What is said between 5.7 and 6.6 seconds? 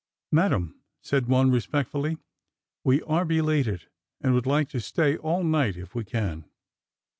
if we can."